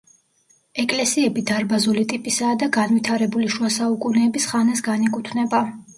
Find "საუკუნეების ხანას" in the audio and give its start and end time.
3.79-4.87